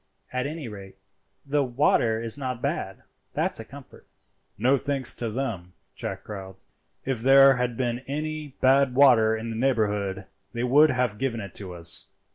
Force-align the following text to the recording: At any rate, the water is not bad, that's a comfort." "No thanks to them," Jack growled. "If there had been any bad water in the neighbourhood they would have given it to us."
At 0.33 0.47
any 0.47 0.67
rate, 0.67 0.97
the 1.45 1.63
water 1.63 2.19
is 2.23 2.35
not 2.35 2.59
bad, 2.59 3.03
that's 3.33 3.59
a 3.59 3.63
comfort." 3.63 4.07
"No 4.57 4.75
thanks 4.75 5.13
to 5.13 5.29
them," 5.29 5.73
Jack 5.95 6.23
growled. 6.23 6.55
"If 7.05 7.21
there 7.21 7.57
had 7.57 7.77
been 7.77 7.99
any 8.07 8.55
bad 8.61 8.95
water 8.95 9.37
in 9.37 9.49
the 9.49 9.57
neighbourhood 9.59 10.25
they 10.53 10.63
would 10.63 10.89
have 10.89 11.19
given 11.19 11.39
it 11.39 11.53
to 11.53 11.75
us." 11.75 12.07